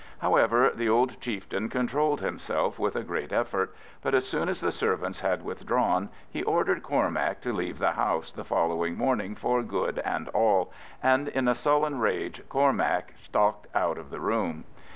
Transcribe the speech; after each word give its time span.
However, 0.17 0.71
the 0.73 0.89
old 0.89 1.21
chieftain 1.21 1.69
controlled 1.69 2.21
himself 2.21 2.79
with 2.79 2.95
a 2.95 3.03
great 3.03 3.31
effort, 3.31 3.75
but 4.01 4.15
as 4.15 4.27
soon 4.27 4.49
as 4.49 4.59
the 4.59 4.71
servants 4.71 5.19
had 5.19 5.43
withdrawn 5.45 6.09
he 6.27 6.41
ordered 6.41 6.81
Cormac 6.81 7.39
to 7.41 7.53
leave 7.53 7.77
the 7.77 7.91
house 7.91 8.31
the 8.31 8.43
following 8.43 8.97
morning 8.97 9.35
for 9.35 9.61
good 9.61 9.99
and 9.99 10.27
all, 10.29 10.73
and 11.03 11.27
in 11.27 11.47
a 11.47 11.53
sullen 11.53 11.99
rage 11.99 12.41
Cormac 12.49 13.13
stalked 13.21 13.67
out 13.75 13.99
of 13.99 14.09
the 14.09 14.19
room. 14.19 14.63